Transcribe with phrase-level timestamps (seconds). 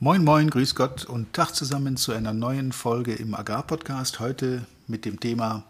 [0.00, 4.20] Moin, moin, grüß Gott und Tag zusammen zu einer neuen Folge im Agrarpodcast.
[4.20, 5.64] Heute mit dem Thema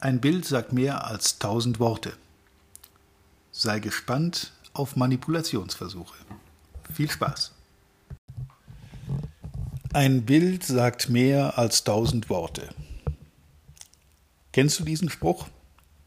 [0.00, 2.12] Ein Bild sagt mehr als tausend Worte.
[3.50, 6.14] Sei gespannt auf Manipulationsversuche.
[6.92, 7.52] Viel Spaß.
[9.94, 12.68] Ein Bild sagt mehr als tausend Worte.
[14.52, 15.48] Kennst du diesen Spruch?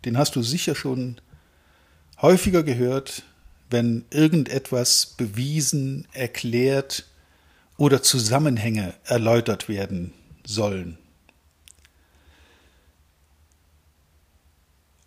[0.05, 1.19] Den hast du sicher schon
[2.21, 3.23] häufiger gehört,
[3.71, 7.07] wenn irgendetwas bewiesen, erklärt
[7.77, 10.13] oder Zusammenhänge erläutert werden
[10.45, 10.97] sollen.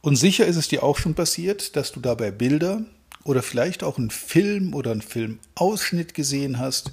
[0.00, 2.82] Und sicher ist es dir auch schon passiert, dass du dabei Bilder
[3.24, 6.92] oder vielleicht auch einen Film oder einen Filmausschnitt gesehen hast,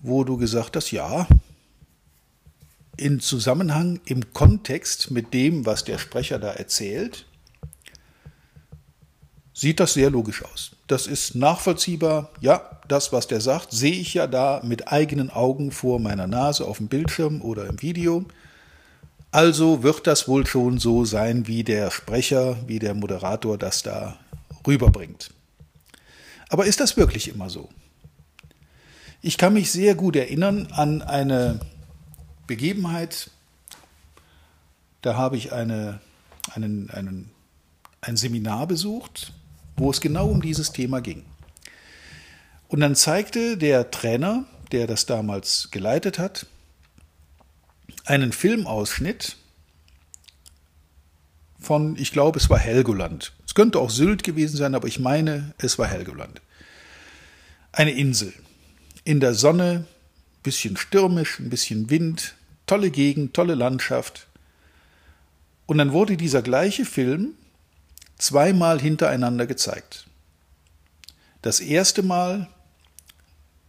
[0.00, 1.26] wo du gesagt hast, ja,
[2.96, 7.26] in Zusammenhang, im Kontext mit dem, was der Sprecher da erzählt,
[9.52, 10.73] sieht das sehr logisch aus.
[10.86, 12.30] Das ist nachvollziehbar.
[12.40, 16.66] Ja, das, was der sagt, sehe ich ja da mit eigenen Augen vor meiner Nase
[16.66, 18.24] auf dem Bildschirm oder im Video.
[19.30, 24.18] Also wird das wohl schon so sein, wie der Sprecher, wie der Moderator das da
[24.66, 25.30] rüberbringt.
[26.50, 27.70] Aber ist das wirklich immer so?
[29.22, 31.60] Ich kann mich sehr gut erinnern an eine
[32.46, 33.30] Begebenheit,
[35.00, 36.00] da habe ich eine,
[36.54, 37.30] einen, einen,
[38.02, 39.32] ein Seminar besucht
[39.76, 41.24] wo es genau um dieses Thema ging.
[42.68, 46.46] Und dann zeigte der Trainer, der das damals geleitet hat,
[48.04, 49.36] einen Filmausschnitt
[51.58, 53.32] von, ich glaube, es war Helgoland.
[53.46, 56.40] Es könnte auch Sylt gewesen sein, aber ich meine, es war Helgoland.
[57.72, 58.32] Eine Insel.
[59.04, 59.86] In der Sonne,
[60.42, 62.34] bisschen stürmisch, ein bisschen Wind,
[62.66, 64.26] tolle Gegend, tolle Landschaft.
[65.66, 67.34] Und dann wurde dieser gleiche Film
[68.18, 70.06] zweimal hintereinander gezeigt.
[71.42, 72.48] Das erste Mal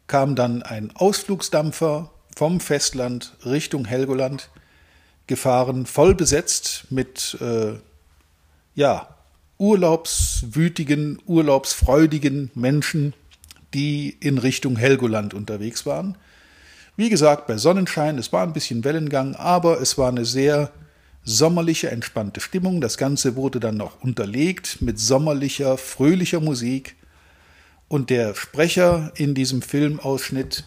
[0.08, 4.50] kam dann ein Ausflugsdampfer vom Festland Richtung Helgoland
[5.28, 7.73] gefahren, voll besetzt mit äh,
[8.76, 9.16] ja,
[9.58, 13.14] urlaubswütigen, urlaubsfreudigen Menschen,
[13.73, 16.17] die in Richtung Helgoland unterwegs waren.
[16.98, 20.72] Wie gesagt, bei Sonnenschein, es war ein bisschen Wellengang, aber es war eine sehr
[21.25, 22.80] sommerliche, entspannte Stimmung.
[22.80, 26.95] Das Ganze wurde dann noch unterlegt mit sommerlicher, fröhlicher Musik.
[27.87, 30.63] Und der Sprecher in diesem Filmausschnitt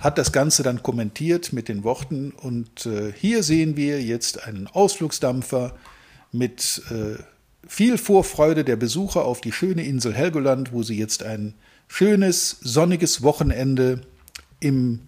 [0.00, 2.30] hat das Ganze dann kommentiert mit den Worten.
[2.30, 5.76] Und äh, hier sehen wir jetzt einen Ausflugsdampfer
[6.30, 7.22] mit äh,
[7.66, 11.54] viel Vorfreude der Besucher auf die schöne Insel Helgoland, wo sie jetzt ein
[11.88, 14.00] schönes, sonniges Wochenende
[14.60, 15.00] im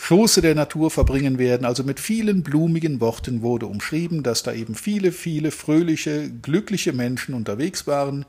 [0.00, 1.66] Schoße der Natur verbringen werden.
[1.66, 7.34] Also mit vielen blumigen Worten wurde umschrieben, dass da eben viele, viele fröhliche, glückliche Menschen
[7.34, 8.24] unterwegs waren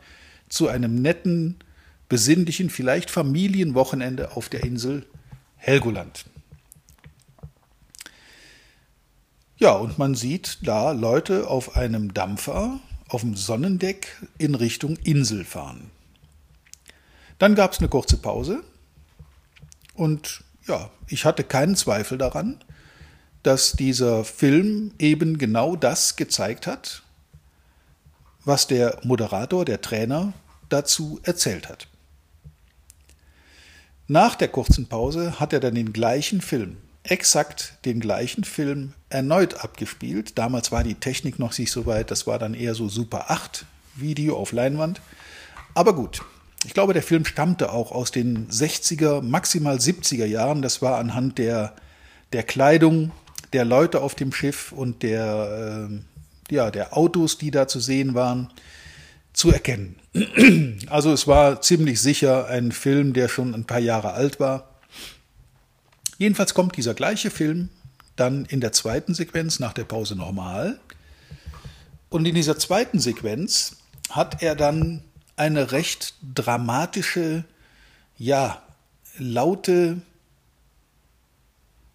[0.49, 1.57] zu einem netten,
[2.09, 5.05] besinnlichen, vielleicht Familienwochenende auf der Insel
[5.55, 6.25] Helgoland.
[9.57, 15.45] Ja, und man sieht da Leute auf einem Dampfer auf dem Sonnendeck in Richtung Insel
[15.45, 15.91] fahren.
[17.37, 18.63] Dann gab es eine kurze Pause
[19.93, 22.63] und ja, ich hatte keinen Zweifel daran,
[23.43, 27.03] dass dieser Film eben genau das gezeigt hat,
[28.45, 30.33] was der Moderator, der Trainer
[30.69, 31.87] dazu erzählt hat.
[34.07, 39.63] Nach der kurzen Pause hat er dann den gleichen Film, exakt den gleichen Film erneut
[39.63, 40.37] abgespielt.
[40.37, 43.65] Damals war die Technik noch nicht so weit, das war dann eher so Super 8
[43.95, 45.01] Video auf Leinwand.
[45.75, 46.23] Aber gut,
[46.65, 50.61] ich glaube, der Film stammte auch aus den 60er, maximal 70er Jahren.
[50.61, 51.73] Das war anhand der,
[52.33, 53.11] der Kleidung
[53.53, 58.13] der Leute auf dem Schiff und der, äh, ja, der Autos, die da zu sehen
[58.13, 58.51] waren,
[59.33, 59.95] zu erkennen.
[60.89, 64.69] Also es war ziemlich sicher ein Film, der schon ein paar Jahre alt war.
[66.17, 67.69] Jedenfalls kommt dieser gleiche Film
[68.15, 70.79] dann in der zweiten Sequenz nach der Pause normal.
[72.09, 73.77] Und in dieser zweiten Sequenz
[74.09, 75.03] hat er dann
[75.39, 77.45] eine recht dramatische,
[78.17, 78.61] ja,
[79.17, 80.01] laute,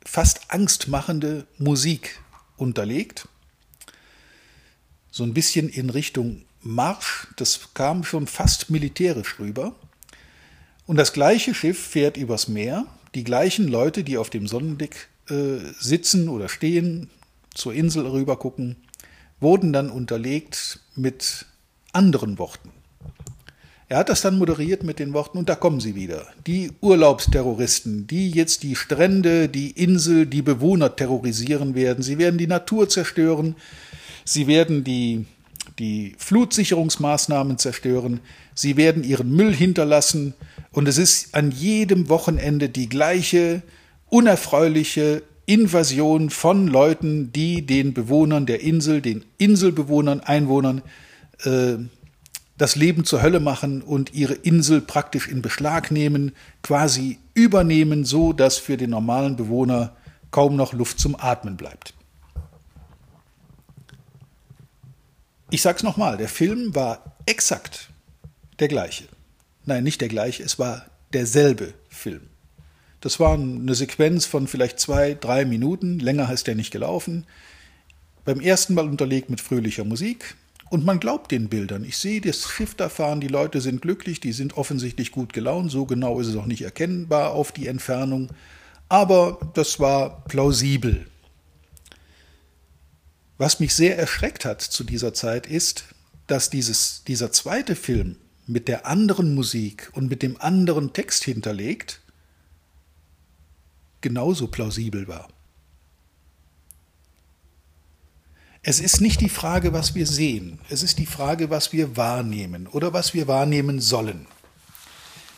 [0.05, 2.21] fast angstmachende Musik
[2.57, 3.29] unterlegt.
[5.11, 9.75] So ein bisschen in Richtung Marsch, das kam schon fast militärisch rüber.
[10.87, 15.59] Und das gleiche Schiff fährt übers Meer, die gleichen Leute, die auf dem Sonnendeck äh,
[15.79, 17.11] sitzen oder stehen,
[17.55, 18.77] zur Insel rüber gucken,
[19.41, 21.47] wurden dann unterlegt mit
[21.93, 22.74] anderen Worten.
[23.95, 26.27] Er hat das dann moderiert mit den Worten, und da kommen sie wieder.
[26.49, 32.03] Die Urlaubsterroristen, die jetzt die Strände, die Insel, die Bewohner terrorisieren werden.
[32.03, 33.55] Sie werden die Natur zerstören.
[34.25, 35.27] Sie werden die
[35.79, 38.19] die Flutsicherungsmaßnahmen zerstören,
[38.53, 40.35] sie werden ihren Müll hinterlassen
[40.73, 43.63] und es ist an jedem Wochenende die gleiche
[44.09, 50.83] unerfreuliche Invasion von Leuten, die den Bewohnern der Insel, den Inselbewohnern, Einwohnern
[51.45, 51.77] äh,
[52.57, 58.33] das Leben zur Hölle machen und ihre Insel praktisch in Beschlag nehmen, quasi übernehmen, so
[58.33, 59.97] dass für den normalen Bewohner
[60.31, 61.95] kaum noch Luft zum Atmen bleibt.
[65.51, 67.91] Ich sag's nochmal, der Film war exakt
[68.59, 69.05] der gleiche.
[69.65, 72.23] Nein, nicht der gleiche, es war derselbe Film.
[73.01, 77.27] Das war eine Sequenz von vielleicht zwei, drei Minuten, länger ist der nicht gelaufen.
[78.25, 80.37] Beim ersten Mal unterlegt mit fröhlicher Musik,
[80.75, 81.85] und man glaubt den Bildern.
[81.85, 85.71] Ich sehe das Schiff da fahren, die Leute sind glücklich, die sind offensichtlich gut gelaunt,
[85.71, 88.31] so genau ist es auch nicht erkennbar auf die Entfernung,
[88.89, 91.07] aber das war plausibel.
[93.39, 95.85] Was mich sehr erschreckt hat zu dieser Zeit ist,
[96.27, 98.17] dass dieses, dieser zweite Film
[98.49, 102.01] mit der anderen Musik und mit dem anderen Text hinterlegt
[104.01, 105.29] genauso plausibel war.
[108.67, 112.67] Es ist nicht die Frage, was wir sehen, es ist die Frage, was wir wahrnehmen
[112.67, 114.27] oder was wir wahrnehmen sollen.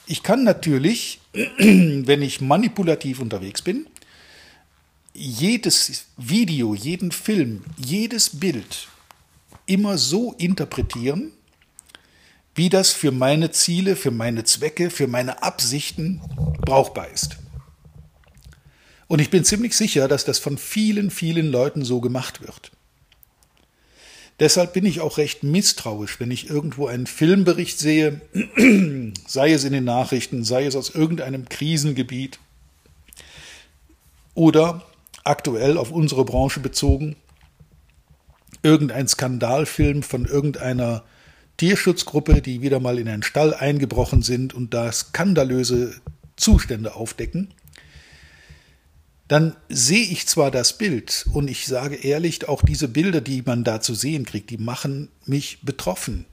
[0.07, 3.89] Ich kann natürlich, wenn ich manipulativ unterwegs bin,
[5.13, 8.87] jedes Video, jeden Film, jedes Bild
[9.67, 11.33] immer so interpretieren,
[12.55, 16.21] wie das für meine Ziele, für meine Zwecke, für meine Absichten
[16.61, 17.39] brauchbar ist.
[19.09, 22.71] Und ich bin ziemlich sicher, dass das von vielen, vielen Leuten so gemacht wird.
[24.39, 28.21] Deshalb bin ich auch recht misstrauisch, wenn ich irgendwo einen Filmbericht sehe,
[29.27, 32.39] sei es in den Nachrichten, sei es aus irgendeinem Krisengebiet
[34.35, 34.85] oder
[35.25, 37.17] aktuell auf unsere Branche bezogen,
[38.63, 41.03] irgendein Skandalfilm von irgendeiner
[41.57, 45.95] Tierschutzgruppe, die wieder mal in einen Stall eingebrochen sind und da skandalöse
[46.37, 47.55] Zustände aufdecken
[49.29, 53.65] dann sehe ich zwar das Bild und ich sage ehrlich, auch diese Bilder, die man
[53.65, 56.27] da zu sehen kriegt, die machen mich betroffen.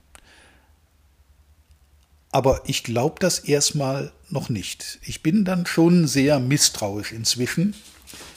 [2.31, 5.00] Aber ich glaube das erstmal noch nicht.
[5.04, 7.75] Ich bin dann schon sehr misstrauisch inzwischen.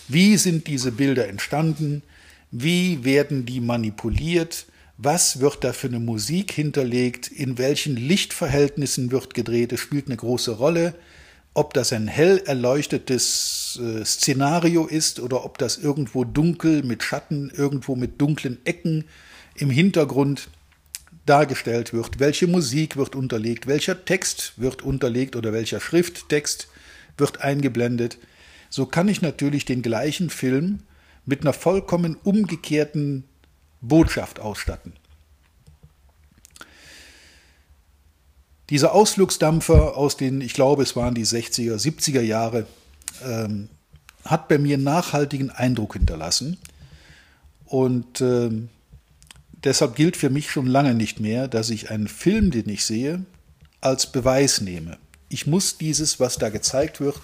[0.09, 2.03] Wie sind diese Bilder entstanden?
[2.51, 4.67] Wie werden die manipuliert?
[4.99, 7.29] Was wird da für eine Musik hinterlegt?
[7.29, 9.73] In welchen Lichtverhältnissen wird gedreht?
[9.73, 10.95] Es spielt eine große Rolle
[11.57, 17.51] ob das ein hell erleuchtetes äh, Szenario ist oder ob das irgendwo dunkel mit Schatten,
[17.51, 19.05] irgendwo mit dunklen Ecken
[19.55, 20.49] im Hintergrund
[21.25, 26.69] dargestellt wird, welche Musik wird unterlegt, welcher Text wird unterlegt oder welcher Schrifttext
[27.17, 28.19] wird eingeblendet,
[28.69, 30.81] so kann ich natürlich den gleichen Film
[31.25, 33.25] mit einer vollkommen umgekehrten
[33.81, 34.93] Botschaft ausstatten.
[38.71, 42.67] Dieser Ausflugsdampfer aus den, ich glaube, es waren die 60er, 70er Jahre,
[43.25, 43.69] ähm,
[44.25, 46.59] hat bei mir nachhaltigen Eindruck hinterlassen.
[47.65, 48.69] Und ähm,
[49.65, 53.25] deshalb gilt für mich schon lange nicht mehr, dass ich einen Film, den ich sehe,
[53.81, 54.99] als Beweis nehme.
[55.29, 57.21] Ich muss dieses, was da gezeigt wird,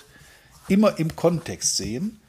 [0.68, 2.20] immer im Kontext sehen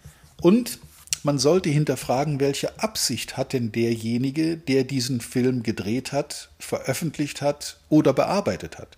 [0.42, 0.80] und
[1.24, 7.80] man sollte hinterfragen, welche Absicht hat denn derjenige, der diesen Film gedreht hat, veröffentlicht hat
[7.90, 8.98] oder bearbeitet hat.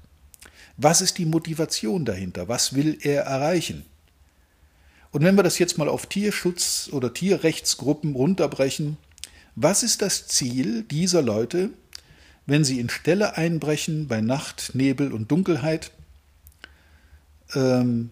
[0.77, 2.47] Was ist die Motivation dahinter?
[2.47, 3.85] Was will er erreichen?
[5.11, 8.97] Und wenn wir das jetzt mal auf Tierschutz oder Tierrechtsgruppen runterbrechen,
[9.55, 11.69] was ist das Ziel dieser Leute,
[12.45, 15.91] wenn sie in Ställe einbrechen bei Nacht, Nebel und Dunkelheit?
[17.53, 18.09] Ähm,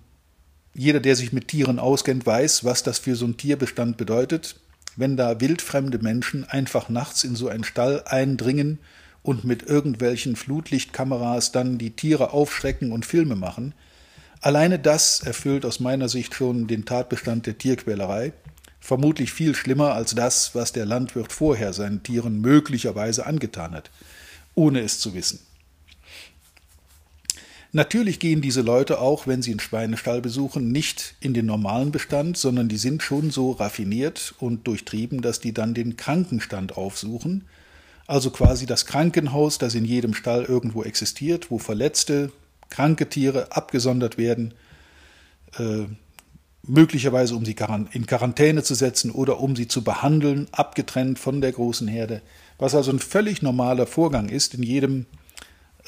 [0.73, 4.55] jeder, der sich mit Tieren auskennt, weiß, was das für so einen Tierbestand bedeutet,
[4.95, 8.79] wenn da wildfremde Menschen einfach nachts in so einen Stall eindringen
[9.23, 13.73] und mit irgendwelchen Flutlichtkameras dann die Tiere aufschrecken und Filme machen.
[14.41, 18.33] Alleine das erfüllt aus meiner Sicht schon den Tatbestand der Tierquälerei,
[18.81, 23.89] vermutlich viel schlimmer als das, was der Landwirt vorher seinen Tieren möglicherweise angetan hat,
[24.55, 25.39] ohne es zu wissen.
[27.75, 32.37] Natürlich gehen diese Leute auch, wenn sie einen Schweinestall besuchen, nicht in den normalen Bestand,
[32.37, 37.45] sondern die sind schon so raffiniert und durchtrieben, dass die dann den Krankenstand aufsuchen,
[38.07, 42.31] also quasi das Krankenhaus, das in jedem Stall irgendwo existiert, wo verletzte,
[42.69, 44.53] kranke Tiere abgesondert werden,
[45.57, 45.85] äh,
[46.65, 47.55] möglicherweise um sie
[47.91, 52.21] in Quarantäne zu setzen oder um sie zu behandeln, abgetrennt von der großen Herde.
[52.57, 54.53] Was also ein völlig normaler Vorgang ist.
[54.53, 55.05] In jedem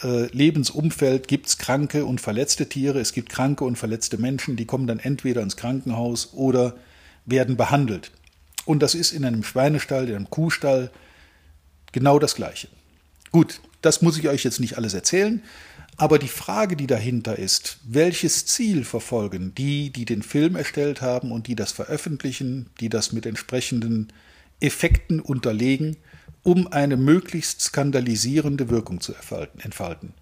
[0.04, 4.66] äh, Lebensumfeld gibt es kranke und verletzte Tiere, es gibt kranke und verletzte Menschen, die
[4.66, 6.76] kommen dann entweder ins Krankenhaus oder
[7.26, 8.12] werden behandelt.
[8.66, 10.92] Und das ist in einem Schweinestall, in einem Kuhstall,
[11.96, 12.68] Genau das Gleiche.
[13.32, 15.42] Gut, das muss ich euch jetzt nicht alles erzählen,
[15.96, 21.32] aber die Frage, die dahinter ist, welches Ziel verfolgen die, die den Film erstellt haben
[21.32, 24.12] und die das veröffentlichen, die das mit entsprechenden
[24.60, 25.96] Effekten unterlegen,
[26.44, 29.14] um eine möglichst skandalisierende Wirkung zu
[29.60, 30.14] entfalten.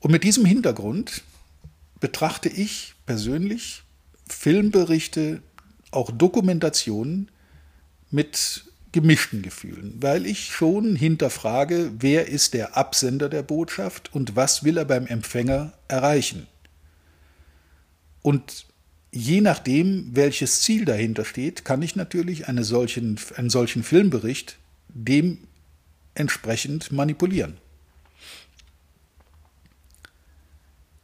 [0.00, 1.22] Und mit diesem Hintergrund
[2.00, 3.84] betrachte ich persönlich
[4.26, 5.42] Filmberichte,
[5.92, 7.30] auch Dokumentationen
[8.10, 8.64] mit
[9.00, 14.76] gemischten Gefühlen, weil ich schon hinterfrage, wer ist der Absender der Botschaft und was will
[14.76, 16.48] er beim Empfänger erreichen.
[18.22, 18.66] Und
[19.12, 24.56] je nachdem, welches Ziel dahinter steht, kann ich natürlich eine solchen, einen solchen Filmbericht
[24.88, 27.58] dementsprechend manipulieren.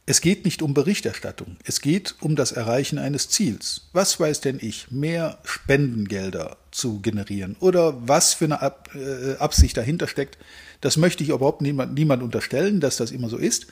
[0.05, 3.87] Es geht nicht um Berichterstattung, es geht um das Erreichen eines Ziels.
[3.93, 9.77] Was weiß denn ich, mehr Spendengelder zu generieren oder was für eine Ab äh, Absicht
[9.77, 10.37] dahinter steckt,
[10.81, 13.67] das möchte ich überhaupt niemand, niemand unterstellen, dass das immer so ist.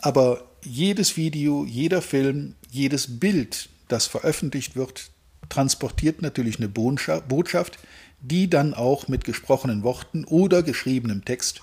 [0.00, 5.10] Aber jedes Video, jeder Film, jedes Bild, das veröffentlicht wird,
[5.48, 7.78] transportiert natürlich eine Botschaft,
[8.20, 11.62] die dann auch mit gesprochenen Worten oder geschriebenem Text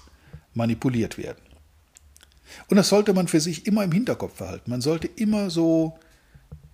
[0.54, 1.42] manipuliert werden.
[2.70, 4.70] Und das sollte man für sich immer im Hinterkopf behalten.
[4.70, 5.98] Man sollte immer so,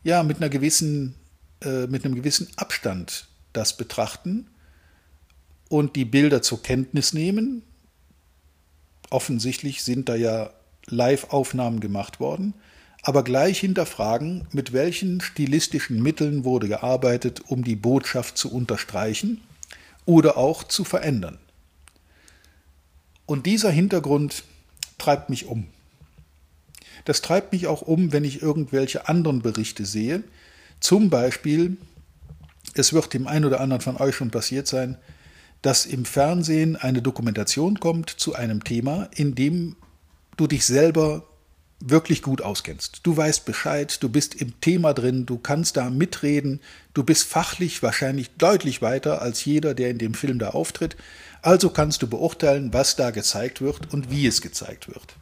[0.03, 1.15] ja, mit einer gewissen,
[1.61, 4.47] äh, mit einem gewissen Abstand das betrachten
[5.69, 7.63] und die Bilder zur Kenntnis nehmen.
[9.09, 10.51] Offensichtlich sind da ja
[10.87, 12.53] Live-Aufnahmen gemacht worden,
[13.03, 19.41] aber gleich hinterfragen, mit welchen stilistischen Mitteln wurde gearbeitet, um die Botschaft zu unterstreichen
[20.05, 21.37] oder auch zu verändern.
[23.25, 24.43] Und dieser Hintergrund
[24.97, 25.67] treibt mich um.
[27.05, 30.23] Das treibt mich auch um, wenn ich irgendwelche anderen Berichte sehe.
[30.79, 31.77] Zum Beispiel,
[32.75, 34.97] es wird dem einen oder anderen von euch schon passiert sein,
[35.61, 39.75] dass im Fernsehen eine Dokumentation kommt zu einem Thema, in dem
[40.37, 41.23] du dich selber
[41.79, 43.01] wirklich gut auskennst.
[43.03, 46.61] Du weißt Bescheid, du bist im Thema drin, du kannst da mitreden,
[46.93, 50.95] du bist fachlich wahrscheinlich deutlich weiter als jeder, der in dem Film da auftritt.
[51.41, 55.15] Also kannst du beurteilen, was da gezeigt wird und wie es gezeigt wird.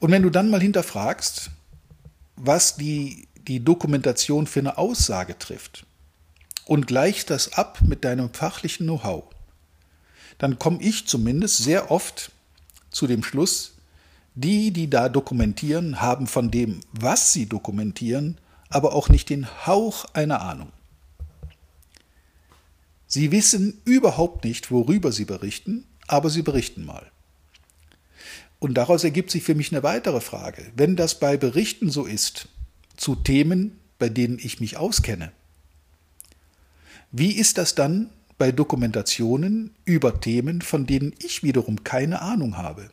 [0.00, 1.50] Und wenn du dann mal hinterfragst,
[2.36, 5.84] was die, die Dokumentation für eine Aussage trifft
[6.68, 9.24] und gleichst das ab mit deinem fachlichen Know-how,
[10.36, 12.30] dann komme ich zumindest sehr oft
[12.90, 13.72] zu dem Schluss,
[14.34, 18.36] die, die da dokumentieren, haben von dem, was sie dokumentieren,
[18.68, 20.70] aber auch nicht den Hauch einer Ahnung.
[23.06, 27.10] Sie wissen überhaupt nicht, worüber sie berichten, aber sie berichten mal.
[28.58, 30.70] Und daraus ergibt sich für mich eine weitere Frage.
[30.76, 32.48] Wenn das bei Berichten so ist,
[32.98, 35.32] zu Themen, bei denen ich mich auskenne,
[37.10, 42.90] wie ist das dann bei Dokumentationen über Themen, von denen ich wiederum keine Ahnung habe?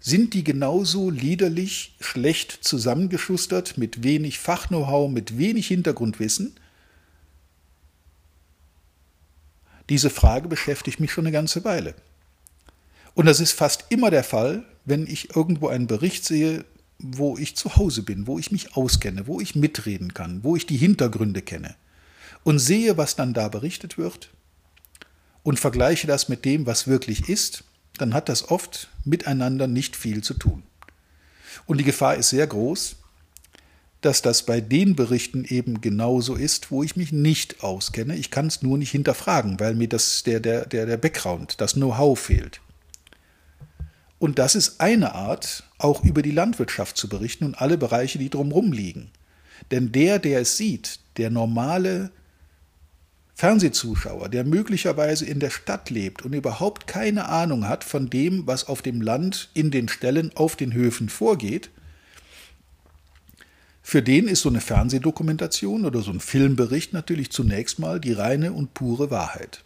[0.00, 6.54] Sind die genauso liederlich, schlecht zusammengeschustert, mit wenig Fachknow-how, mit wenig Hintergrundwissen?
[9.88, 11.94] Diese Frage beschäftigt mich schon eine ganze Weile.
[13.14, 16.64] Und das ist fast immer der Fall, wenn ich irgendwo einen Bericht sehe,
[16.98, 20.66] wo ich zu Hause bin, wo ich mich auskenne, wo ich mitreden kann, wo ich
[20.66, 21.76] die Hintergründe kenne
[22.44, 24.30] und sehe, was dann da berichtet wird
[25.42, 27.64] und vergleiche das mit dem, was wirklich ist,
[27.98, 30.62] dann hat das oft miteinander nicht viel zu tun.
[31.66, 32.96] Und die Gefahr ist sehr groß,
[34.00, 38.16] dass das bei den Berichten eben genauso ist, wo ich mich nicht auskenne.
[38.16, 42.18] Ich kann es nur nicht hinterfragen, weil mir das, der, der, der, Background, das Know-how
[42.18, 42.60] fehlt.
[44.18, 48.30] Und das ist eine Art, auch über die Landwirtschaft zu berichten und alle Bereiche, die
[48.30, 49.10] drumherum liegen.
[49.70, 52.10] Denn der, der es sieht, der normale
[53.40, 58.68] Fernsehzuschauer, der möglicherweise in der Stadt lebt und überhaupt keine Ahnung hat von dem, was
[58.68, 61.70] auf dem Land, in den Ställen, auf den Höfen vorgeht,
[63.80, 68.52] für den ist so eine Fernsehdokumentation oder so ein Filmbericht natürlich zunächst mal die reine
[68.52, 69.64] und pure Wahrheit.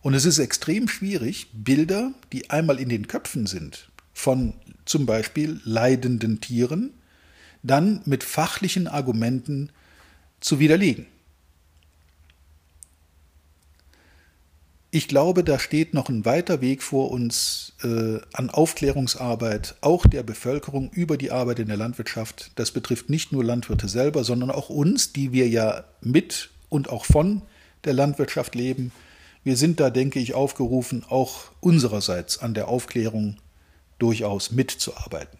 [0.00, 4.54] Und es ist extrem schwierig, Bilder, die einmal in den Köpfen sind, von
[4.86, 6.94] zum Beispiel leidenden Tieren,
[7.62, 9.68] dann mit fachlichen Argumenten
[10.40, 11.11] zu widerlegen.
[14.94, 20.22] Ich glaube, da steht noch ein weiter Weg vor uns äh, an Aufklärungsarbeit, auch der
[20.22, 22.50] Bevölkerung über die Arbeit in der Landwirtschaft.
[22.56, 27.06] Das betrifft nicht nur Landwirte selber, sondern auch uns, die wir ja mit und auch
[27.06, 27.40] von
[27.84, 28.92] der Landwirtschaft leben.
[29.42, 33.38] Wir sind da, denke ich, aufgerufen, auch unsererseits an der Aufklärung
[33.98, 35.38] durchaus mitzuarbeiten.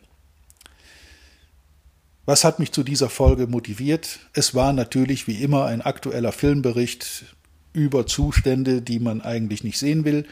[2.24, 4.20] Was hat mich zu dieser Folge motiviert?
[4.32, 7.26] Es war natürlich wie immer ein aktueller Filmbericht
[7.72, 10.26] über Zustände, die man eigentlich nicht sehen will.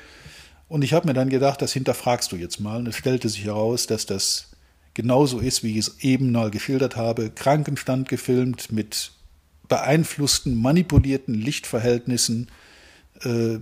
[0.69, 2.79] Und ich habe mir dann gedacht, das hinterfragst du jetzt mal.
[2.79, 4.51] Und es stellte sich heraus, dass das
[4.95, 7.31] genauso ist, wie ich es eben mal geschildert habe.
[7.31, 9.13] Krankenstand gefilmt mit
[9.69, 12.49] beeinflussten, manipulierten Lichtverhältnissen,
[13.23, 13.59] äh,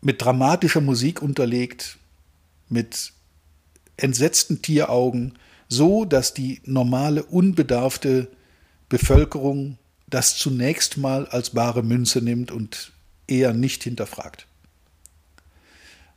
[0.00, 1.98] mit dramatischer Musik unterlegt,
[2.68, 3.12] mit
[3.96, 5.38] entsetzten Tieraugen,
[5.68, 8.28] so dass die normale, unbedarfte
[8.88, 12.92] Bevölkerung das zunächst mal als bare Münze nimmt und
[13.26, 14.46] eher nicht hinterfragt.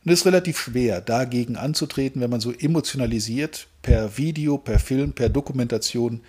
[0.04, 5.12] Und es ist relativ schwer, dagegen anzutreten, wenn man so emotionalisiert per Video, per Film,
[5.12, 6.22] per Dokumentation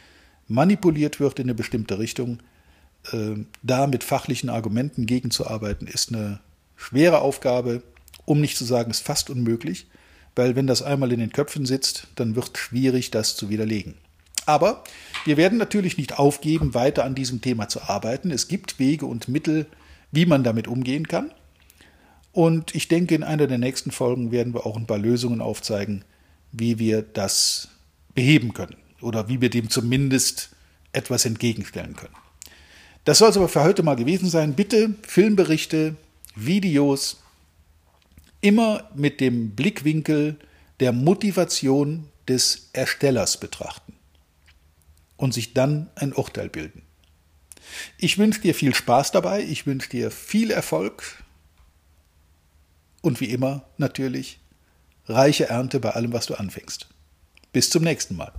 [0.48, 2.40] manipuliert wird in eine bestimmte Richtung.
[3.12, 6.40] Äh, da mit fachlichen Argumenten gegenzuarbeiten, ist eine
[6.76, 7.82] schwere Aufgabe,
[8.26, 9.88] um nicht zu sagen, ist fast unmöglich,
[10.36, 13.96] weil wenn das einmal in den Köpfen sitzt, dann wird schwierig, das zu widerlegen.
[14.46, 14.84] Aber
[15.26, 18.32] wir werden natürlich nicht aufgeben, weiter an diesem Thema zu arbeiten.
[18.32, 19.68] Es gibt Wege und Mittel,
[20.12, 21.32] wie man damit umgehen kann.
[22.32, 26.04] Und ich denke, in einer der nächsten Folgen werden wir auch ein paar Lösungen aufzeigen,
[26.52, 27.70] wie wir das
[28.16, 30.50] beheben können oder wie wir dem zumindest
[30.94, 32.16] etwas entgegenstellen können.
[33.06, 34.54] Das soll es aber für heute mal gewesen sein.
[34.54, 35.96] Bitte Filmberichte,
[36.36, 37.22] Videos,
[38.42, 40.38] immer mit dem Blickwinkel
[40.80, 43.91] der Motivation des Erstellers betrachten
[45.22, 46.82] und sich dann ein Urteil bilden.
[47.98, 51.24] Ich wünsche dir viel Spaß dabei, ich wünsche dir viel Erfolg
[53.02, 54.40] und wie immer natürlich
[55.06, 56.88] reiche Ernte bei allem, was du anfängst.
[57.54, 58.34] Bis zum nächsten Mal.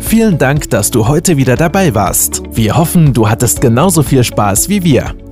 [0.00, 2.42] Vielen Dank, dass du heute wieder dabei warst.
[2.50, 5.14] Wir hoffen, du hattest genauso viel Spaß wie wir.